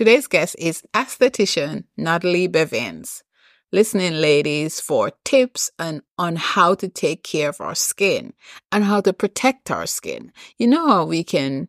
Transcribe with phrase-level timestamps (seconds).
[0.00, 3.22] Today's guest is aesthetician Natalie Bevans.
[3.70, 8.32] Listening, ladies, for tips on, on how to take care of our skin
[8.72, 10.32] and how to protect our skin.
[10.56, 11.68] You know we can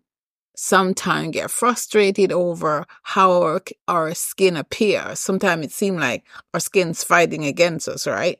[0.55, 5.19] sometimes get frustrated over how our, our skin appears.
[5.19, 6.23] Sometimes it seems like
[6.53, 8.39] our skin's fighting against us, right?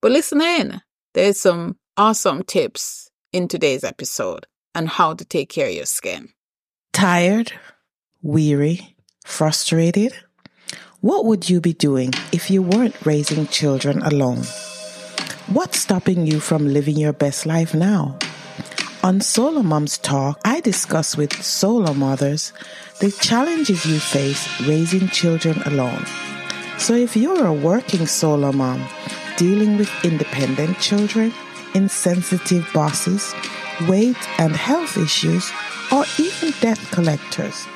[0.00, 0.82] But listen in.
[1.14, 4.46] There's some awesome tips in today's episode
[4.76, 6.28] on how to take care of your skin.
[6.92, 7.52] Tired,
[8.22, 8.91] weary,
[9.24, 10.12] frustrated?
[11.00, 14.44] What would you be doing if you weren't raising children alone?
[15.48, 18.18] What's stopping you from living your best life now?
[19.02, 22.52] On Solo Moms Talk, I discuss with solo mothers
[23.00, 26.06] the challenges you face raising children alone.
[26.78, 28.86] So if you're a working solo mom
[29.36, 31.32] dealing with independent children,
[31.74, 33.34] insensitive bosses,
[33.88, 35.50] weight and health issues,
[35.90, 37.66] or even debt collectors,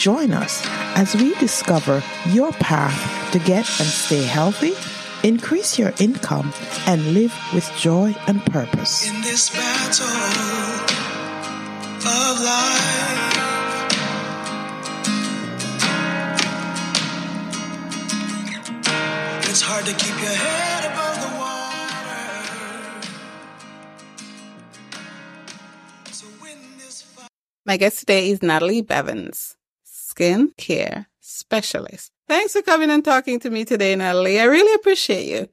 [0.00, 0.62] join us
[0.96, 4.74] as we discover your path to get and stay healthy
[5.22, 6.52] increase your income,
[6.86, 9.08] and live with joy and purpose.
[9.08, 10.06] In this battle
[12.06, 13.08] of life,
[19.48, 21.60] it's hard to keep your head above the water.
[26.12, 26.26] So
[27.66, 29.56] My guest today is Natalie Bevans,
[30.20, 32.12] skin care specialist.
[32.28, 34.38] Thanks for coming and talking to me today, Natalie.
[34.38, 35.48] I really appreciate you.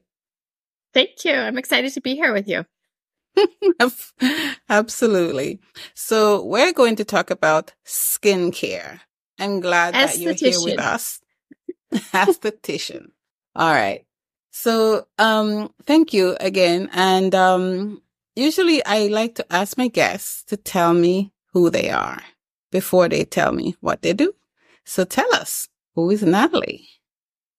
[0.92, 1.32] Thank you.
[1.32, 2.66] I'm excited to be here with you.
[4.68, 5.60] Absolutely.
[5.94, 9.00] So we're going to talk about skincare.
[9.38, 11.20] I'm glad that you're here with us.
[11.94, 13.06] Esthetician.
[13.56, 14.04] All right.
[14.50, 16.90] So, um, thank you again.
[16.92, 18.02] And, um,
[18.36, 22.20] usually I like to ask my guests to tell me who they are
[22.70, 24.34] before they tell me what they do.
[24.88, 25.68] So tell us.
[25.96, 26.88] Who is Natalie?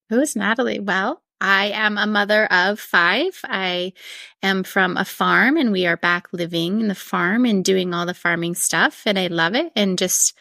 [0.09, 0.79] Who is Natalie?
[0.79, 3.39] Well, I am a mother of five.
[3.43, 3.93] I
[4.41, 8.07] am from a farm and we are back living in the farm and doing all
[8.07, 9.03] the farming stuff.
[9.05, 9.71] And I love it.
[9.75, 10.35] And just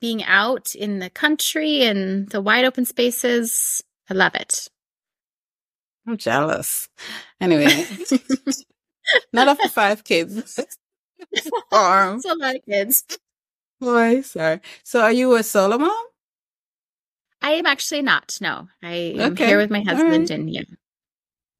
[0.00, 4.68] being out in the country and the wide open spaces, I love it.
[6.04, 6.88] I'm jealous.
[7.40, 7.66] Anyway,
[9.32, 10.58] not of the five kids.
[11.70, 12.16] farm.
[12.16, 13.04] It's a lot of kids.
[13.80, 14.60] Boy, sorry.
[14.82, 16.06] So are you a solo mom?
[17.44, 18.38] I am actually not.
[18.40, 19.48] No, I am okay.
[19.48, 20.30] here with my husband, right.
[20.30, 20.62] and yeah.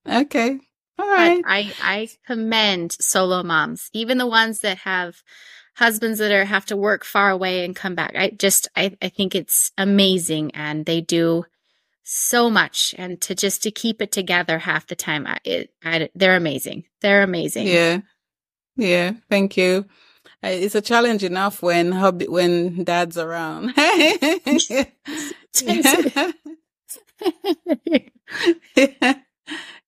[0.08, 0.58] Okay.
[0.98, 1.42] All right.
[1.42, 5.22] But I I commend solo moms, even the ones that have
[5.76, 8.14] husbands that are have to work far away and come back.
[8.16, 11.44] I just I I think it's amazing, and they do
[12.02, 16.08] so much, and to just to keep it together half the time, I, it I,
[16.14, 16.84] they're amazing.
[17.02, 17.66] They're amazing.
[17.66, 18.00] Yeah.
[18.76, 19.12] Yeah.
[19.28, 19.84] Thank you.
[20.42, 23.74] It's a challenge enough when hubby, when dad's around.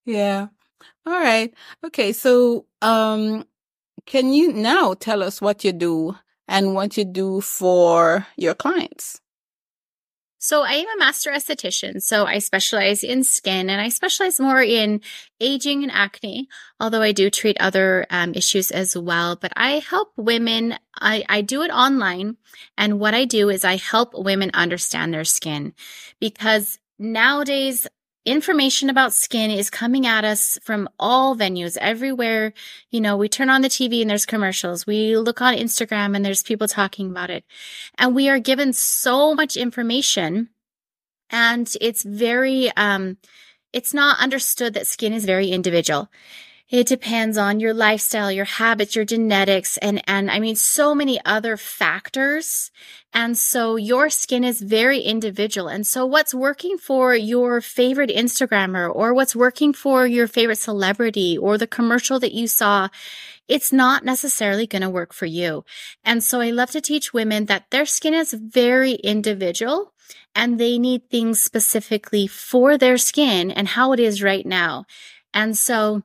[0.07, 0.49] yeah.
[1.07, 1.53] All right.
[1.85, 2.13] Okay.
[2.13, 3.45] So, um,
[4.07, 6.17] can you now tell us what you do
[6.49, 9.21] and what you do for your clients?
[10.47, 12.01] So I am a master esthetician.
[12.01, 15.01] So I specialize in skin and I specialize more in
[15.41, 16.47] aging and acne,
[16.79, 19.35] although I do treat other um, issues as well.
[19.35, 20.79] But I help women.
[20.95, 22.37] I, I do it online.
[22.79, 25.75] And what I do is I help women understand their skin
[26.21, 27.89] because nowadays
[28.27, 32.53] information about skin is coming at us from all venues everywhere.
[32.91, 34.87] You know, we turn on the TV and there's commercials.
[34.87, 37.45] We look on Instagram and there's people talking about it.
[37.97, 40.51] And we are given so much information
[41.31, 43.17] and it's very, um,
[43.73, 46.11] it's not understood that skin is very individual.
[46.69, 51.21] It depends on your lifestyle, your habits, your genetics, and, and I mean, so many
[51.25, 52.73] other factors.
[53.13, 55.69] And so your skin is very individual.
[55.69, 61.39] And so what's working for your favorite Instagrammer or what's working for your favorite celebrity
[61.39, 62.89] or the commercial that you saw,
[63.47, 65.65] it's not necessarily going to work for you.
[66.05, 69.93] And so I love to teach women that their skin is very individual
[70.35, 74.85] and they need things specifically for their skin and how it is right now.
[75.33, 76.03] And so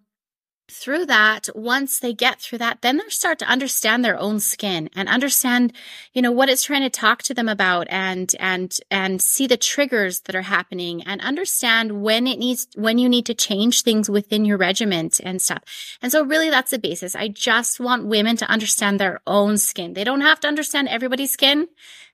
[0.72, 4.90] through that, once they get through that, then they start to understand their own skin
[4.96, 5.74] and understand,
[6.14, 9.58] you know, what it's trying to talk to them about and, and, and see the
[9.58, 14.10] triggers that are happening and understand when it needs, when you need to change things
[14.10, 15.64] within your regiment and stuff.
[16.02, 17.16] And so really that's the basis.
[17.16, 19.94] I just want women to understand their own skin.
[19.94, 21.68] They don't have to understand everybody's skin.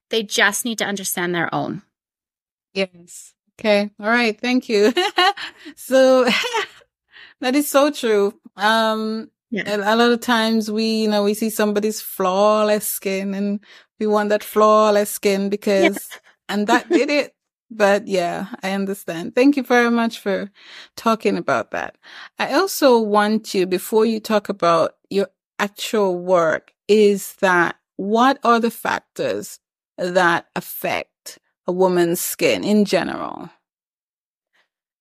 [0.09, 1.83] They just need to understand their own.
[2.73, 3.33] Yes.
[3.59, 3.89] Okay.
[3.99, 4.39] All right.
[4.39, 4.93] Thank you.
[5.75, 6.27] so
[7.41, 8.33] that is so true.
[8.55, 9.75] Um, yeah.
[9.75, 13.59] a lot of times we, you know, we see somebody's flawless skin and
[13.99, 16.09] we want that flawless skin because
[16.49, 17.33] and that did it.
[17.69, 19.35] But yeah, I understand.
[19.35, 20.49] Thank you very much for
[20.95, 21.97] talking about that.
[22.39, 25.27] I also want you, before you talk about your
[25.59, 29.59] actual work, is that what are the factors
[29.97, 33.49] that affect a woman's skin in general?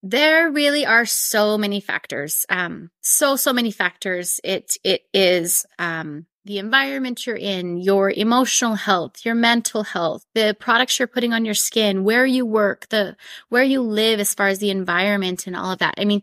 [0.09, 2.47] There really are so many factors.
[2.49, 4.41] Um, so, so many factors.
[4.45, 10.57] It, it is, um, the environment you're in, your emotional health, your mental health, the
[10.61, 13.17] products you're putting on your skin, where you work, the,
[13.49, 15.95] where you live as far as the environment and all of that.
[15.99, 16.23] I mean,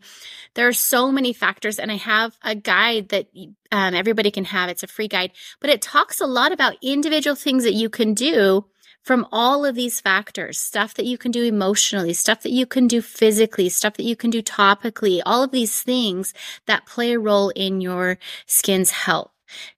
[0.54, 3.28] there are so many factors and I have a guide that
[3.70, 4.70] um, everybody can have.
[4.70, 8.14] It's a free guide, but it talks a lot about individual things that you can
[8.14, 8.66] do
[9.04, 12.88] from all of these factors, stuff that you can do emotionally, stuff that you can
[12.88, 16.34] do physically, stuff that you can do topically, all of these things
[16.66, 19.32] that play a role in your skin's health.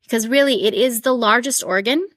[0.04, 2.08] Because really, it is the largest organ.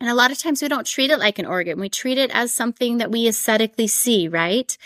[0.00, 1.80] And a lot of times we don't treat it like an organ.
[1.80, 4.76] We treat it as something that we aesthetically see, right?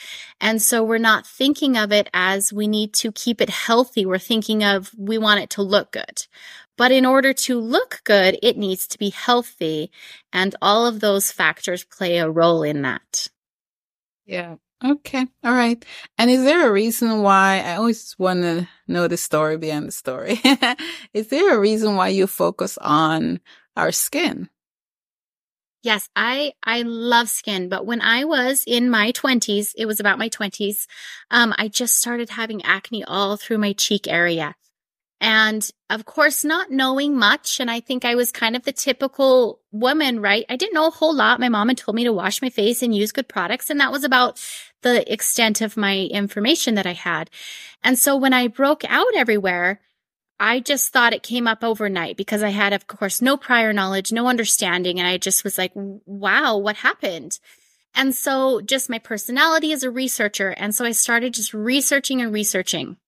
[0.40, 4.06] And so we're not thinking of it as we need to keep it healthy.
[4.06, 6.26] We're thinking of we want it to look good.
[6.78, 9.90] But in order to look good, it needs to be healthy.
[10.32, 13.28] And all of those factors play a role in that.
[14.24, 14.56] Yeah.
[14.82, 15.26] Okay.
[15.42, 15.84] All right.
[16.18, 19.92] And is there a reason why I always want to know the story behind the
[19.92, 20.40] story?
[21.12, 23.40] is there a reason why you focus on
[23.76, 24.48] our skin?
[25.82, 30.18] Yes, I I love skin, but when I was in my 20s, it was about
[30.18, 30.86] my 20s,
[31.30, 34.54] um I just started having acne all through my cheek area.
[35.20, 37.58] And of course, not knowing much.
[37.58, 40.44] And I think I was kind of the typical woman, right?
[40.48, 41.40] I didn't know a whole lot.
[41.40, 43.68] My mom had told me to wash my face and use good products.
[43.68, 44.40] And that was about
[44.82, 47.30] the extent of my information that I had.
[47.82, 49.80] And so when I broke out everywhere,
[50.40, 54.12] I just thought it came up overnight because I had, of course, no prior knowledge,
[54.12, 55.00] no understanding.
[55.00, 57.40] And I just was like, wow, what happened?
[57.94, 60.50] And so just my personality as a researcher.
[60.50, 62.98] And so I started just researching and researching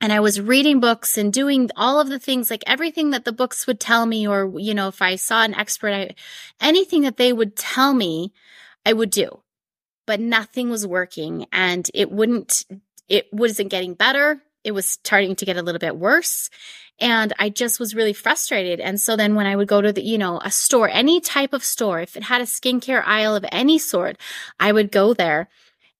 [0.00, 3.32] and I was reading books and doing all of the things, like everything that the
[3.32, 6.14] books would tell me, or, you know, if I saw an expert, I,
[6.60, 8.32] anything that they would tell me,
[8.84, 9.40] I would do.
[10.06, 12.64] But nothing was working and it wouldn't,
[13.08, 14.42] it wasn't getting better.
[14.62, 16.50] It was starting to get a little bit worse.
[17.00, 18.80] And I just was really frustrated.
[18.80, 21.52] And so then when I would go to the, you know, a store, any type
[21.52, 24.18] of store, if it had a skincare aisle of any sort,
[24.60, 25.48] I would go there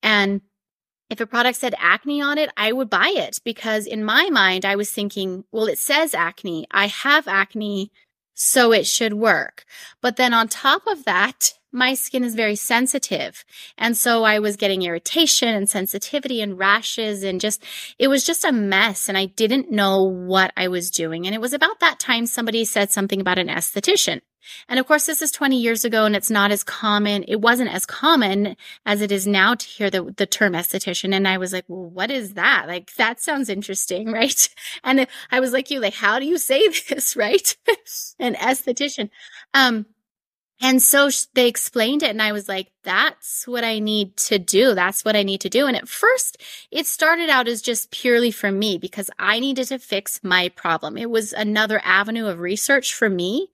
[0.02, 0.43] and
[1.11, 4.65] if a product said acne on it, I would buy it because in my mind,
[4.65, 6.67] I was thinking, well, it says acne.
[6.71, 7.93] I have acne,
[8.35, 9.65] so it should work.
[10.01, 13.45] But then on top of that, my skin is very sensitive.
[13.77, 17.62] And so I was getting irritation and sensitivity and rashes and just,
[17.99, 19.09] it was just a mess.
[19.09, 21.27] And I didn't know what I was doing.
[21.27, 24.21] And it was about that time somebody said something about an esthetician.
[24.69, 27.25] And of course, this is 20 years ago and it's not as common.
[27.25, 28.56] It wasn't as common
[28.87, 31.14] as it is now to hear the, the term esthetician.
[31.14, 32.67] And I was like, well, what is that?
[32.67, 34.49] Like, that sounds interesting, right?
[34.82, 37.56] And I was like, you, like, how do you say this, right?
[38.19, 39.11] An esthetician.
[39.52, 39.87] Um,
[40.61, 44.75] and so they explained it and I was like, that's what I need to do.
[44.75, 45.67] That's what I need to do.
[45.67, 49.79] And at first it started out as just purely for me because I needed to
[49.79, 50.96] fix my problem.
[50.96, 53.50] It was another avenue of research for me.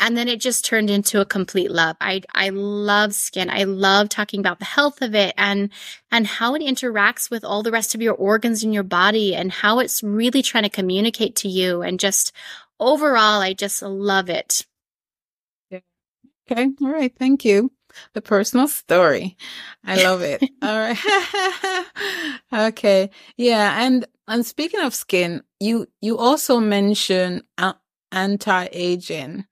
[0.00, 1.96] And then it just turned into a complete love.
[2.00, 3.50] I, I love skin.
[3.50, 5.70] I love talking about the health of it and,
[6.12, 9.50] and how it interacts with all the rest of your organs in your body and
[9.50, 11.82] how it's really trying to communicate to you.
[11.82, 12.32] And just
[12.78, 14.66] overall, I just love it.
[16.50, 16.68] Okay.
[16.80, 17.12] All right.
[17.18, 17.72] Thank you.
[18.14, 19.36] The personal story.
[19.84, 20.42] I love it.
[20.62, 21.86] all right.
[22.68, 23.10] okay.
[23.36, 23.84] Yeah.
[23.84, 27.74] And, and speaking of skin, you, you also mentioned uh,
[28.12, 29.44] anti-aging.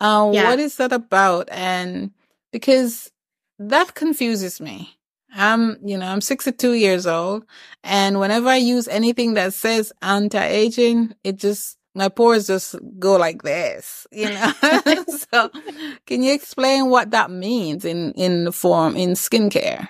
[0.00, 0.48] Uh, yeah.
[0.48, 1.48] What is that about?
[1.50, 2.12] And
[2.52, 3.10] because
[3.58, 4.98] that confuses me.
[5.34, 7.44] I'm, you know, I'm 62 years old
[7.84, 13.42] and whenever I use anything that says anti-aging, it just, my pores just go like
[13.42, 14.52] this, you know?
[15.32, 15.50] so
[16.06, 19.88] can you explain what that means in, in the form, in skincare?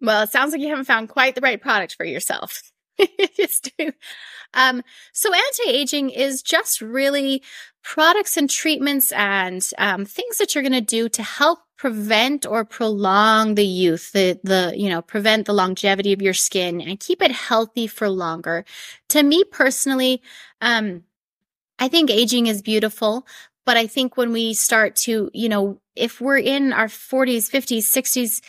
[0.00, 2.72] Well, it sounds like you haven't found quite the right product for yourself.
[3.36, 3.70] just
[4.54, 7.42] um, so anti-aging is just really
[7.82, 12.64] products and treatments and um, things that you're going to do to help prevent or
[12.64, 17.22] prolong the youth, the, the, you know, prevent the longevity of your skin and keep
[17.22, 18.64] it healthy for longer.
[19.10, 20.22] To me personally,
[20.60, 21.02] um,
[21.78, 23.26] I think aging is beautiful,
[23.66, 27.78] but I think when we start to, you know, if we're in our 40s, 50s,
[27.78, 28.40] 60s,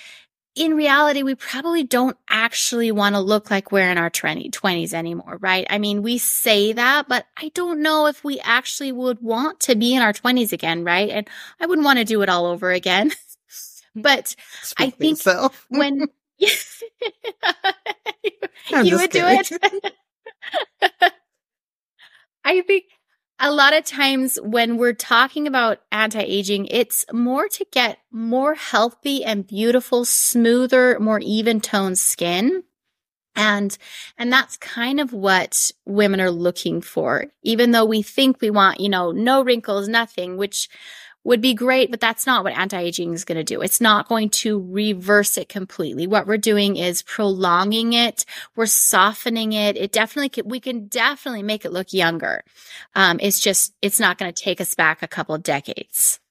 [0.57, 4.93] in reality, we probably don't actually want to look like we're in our 20, 20s
[4.93, 5.67] anymore, right?
[5.69, 9.75] I mean, we say that, but I don't know if we actually would want to
[9.75, 11.09] be in our 20s again, right?
[11.09, 13.11] And I wouldn't want to do it all over again.
[13.99, 14.35] But
[14.77, 15.49] I think so.
[15.69, 16.01] when
[16.37, 16.47] you
[18.83, 19.49] just would do it.
[22.43, 22.83] I think
[23.39, 28.55] a lot of times when we're talking about anti aging, it's more to get more
[28.55, 32.63] healthy and beautiful, smoother, more even toned skin.
[33.35, 33.77] And,
[34.17, 37.25] and that's kind of what women are looking for.
[37.43, 40.67] Even though we think we want, you know, no wrinkles, nothing, which
[41.27, 43.59] would be great, but that's not what anti-aging is going to do.
[43.59, 46.07] It's not going to reverse it completely.
[46.07, 48.23] What we're doing is prolonging it.
[48.55, 49.75] We're softening it.
[49.75, 52.45] It definitely can, we can definitely make it look younger.
[52.95, 56.21] Um, it's just, it's not going to take us back a couple of decades.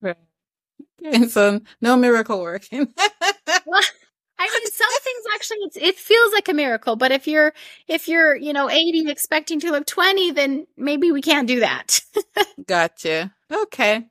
[0.00, 0.16] Right.
[1.04, 2.88] Okay, so no miracle working.
[3.64, 3.82] Well,
[4.38, 7.52] I mean, some things actually, it's, it feels like a miracle, but if you're,
[7.88, 12.00] if you're, you know, 80 expecting to look 20, then maybe we can't do that.
[12.66, 13.34] gotcha.
[13.50, 14.04] Okay.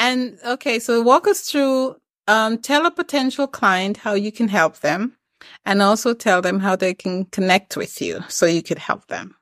[0.00, 4.78] And okay, so walk us through, um, tell a potential client how you can help
[4.80, 5.18] them
[5.66, 9.36] and also tell them how they can connect with you so you could help them.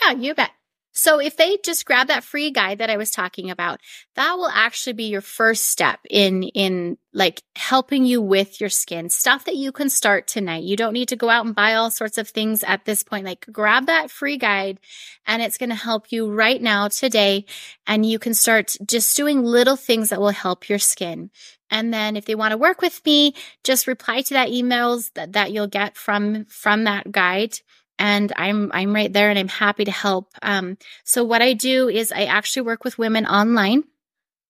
[0.00, 0.52] Yeah, you bet.
[0.92, 3.80] So if they just grab that free guide that I was talking about,
[4.14, 9.08] that will actually be your first step in, in like helping you with your skin
[9.08, 10.64] stuff that you can start tonight.
[10.64, 13.24] You don't need to go out and buy all sorts of things at this point.
[13.24, 14.80] Like grab that free guide
[15.26, 17.46] and it's going to help you right now today.
[17.86, 21.30] And you can start just doing little things that will help your skin.
[21.70, 23.34] And then if they want to work with me,
[23.64, 27.58] just reply to that emails that, that you'll get from, from that guide
[28.02, 30.26] and I'm I'm right there and I'm happy to help.
[30.42, 33.84] Um, so what I do is I actually work with women online,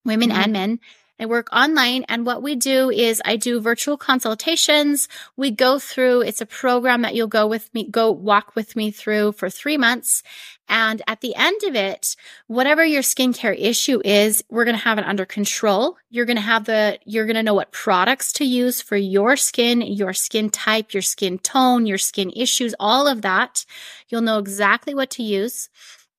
[0.05, 0.43] women Mhm.
[0.43, 0.81] and men.
[1.21, 5.09] I work online and what we do is I do virtual consultations.
[5.37, 8.91] We go through, it's a program that you'll go with me, go walk with me
[8.91, 10.23] through for three months.
[10.69, 12.17] And at the end of it,
[12.47, 15.97] whatever your skincare issue is, we're going to have it under control.
[16.09, 19.37] You're going to have the, you're going to know what products to use for your
[19.37, 23.67] skin, your skin type, your skin tone, your skin issues, all of that.
[24.09, 25.69] You'll know exactly what to use.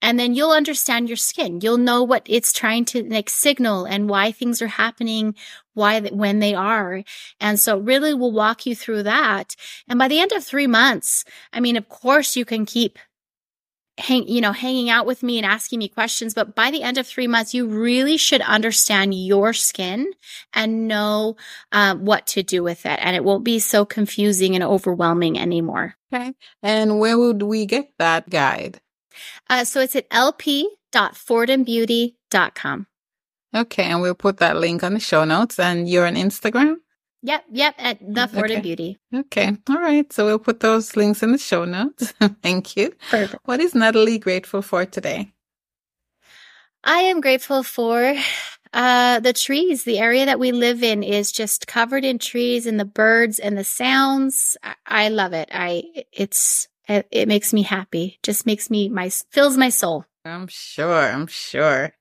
[0.04, 1.62] And then you'll understand your skin.
[1.62, 5.34] You'll know what it's trying to like signal and why things are happening,
[5.76, 7.04] why, when they are.
[7.40, 9.56] And so really we'll walk you through that.
[9.88, 13.00] And by the end of three months, I mean, of course you can keep
[13.98, 16.34] hang, you know, hanging out with me and asking me questions.
[16.34, 20.12] But by the end of three months, you really should understand your skin
[20.54, 21.38] and know
[21.72, 23.00] uh, what to do with it.
[23.02, 25.96] And it won't be so confusing and overwhelming anymore.
[26.14, 26.34] Okay.
[26.62, 28.82] And where would we get that guide?
[29.50, 32.88] Uh, so it's at lp.fordandbeauty.com.
[33.56, 33.84] Okay.
[33.84, 35.60] And we'll put that link on the show notes.
[35.60, 36.78] And you're on Instagram?
[37.26, 38.56] Yep, yep, at the Ford Okay.
[38.56, 38.98] and Beauty.
[39.16, 39.56] Okay.
[39.70, 40.12] All right.
[40.12, 42.14] So we'll put those links in the show notes.
[42.42, 42.92] Thank you.
[43.10, 43.42] Perfect.
[43.46, 45.32] What is Natalie grateful for today?
[46.84, 48.14] I am grateful for
[48.74, 49.86] uh, the trees.
[49.86, 53.58] The area that we live in is just covered in trees and the birds and
[53.58, 54.58] the sounds.
[54.62, 55.48] I, I love it.
[55.54, 58.20] I it's it, it makes me happy.
[58.24, 60.06] Just makes me my fills my soul.
[60.26, 61.12] I'm sure.
[61.12, 61.94] I'm sure.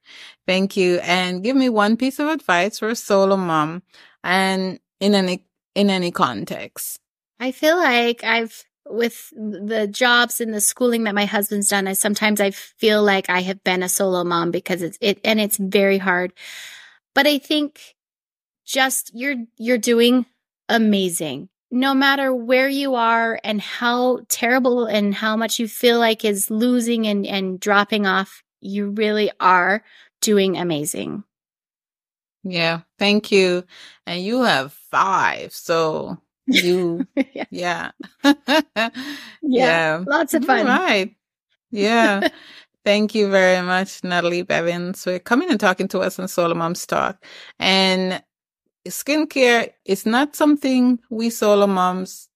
[0.47, 0.99] Thank you.
[1.03, 3.83] And give me one piece of advice for a solo mom
[4.23, 6.99] and in any, in any context.
[7.41, 11.93] I feel like I've with the jobs and the schooling that my husband's done, I
[11.93, 15.57] sometimes I feel like I have been a solo mom because it's it and it's
[15.57, 16.33] very hard.
[17.15, 17.81] But I think
[18.65, 20.27] just you're you're doing
[20.69, 21.49] amazing.
[21.75, 26.51] No matter where you are and how terrible and how much you feel like is
[26.51, 29.83] losing and, and dropping off, you really are
[30.21, 31.25] doing amazing.
[32.45, 32.81] Yeah.
[32.99, 33.65] Thank you.
[34.07, 35.55] And you have five.
[35.55, 37.07] So you,
[37.51, 37.91] yeah.
[38.25, 38.91] yeah.
[39.43, 40.05] yeah.
[40.07, 40.69] Lots of fun.
[40.69, 41.15] All right.
[41.71, 42.29] Yeah.
[42.85, 46.85] Thank you very much, Natalie Bevans, for coming and talking to us on Solo Moms
[46.85, 47.25] Talk.
[47.61, 48.23] And
[48.87, 52.29] skincare is not something we solo moms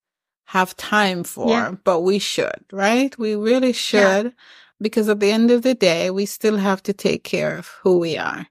[0.44, 1.72] have time for, Yeah.
[1.84, 3.16] but we should, right?
[3.18, 4.32] We really should,
[4.80, 7.98] because at the end of the day, we still have to take care of who
[7.98, 8.46] we are.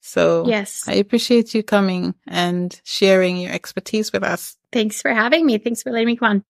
[0.00, 0.84] So Yes.
[0.86, 4.56] I appreciate you coming and sharing your expertise with us.
[4.72, 5.58] Thanks for having me.
[5.58, 6.44] Thanks for letting me come on.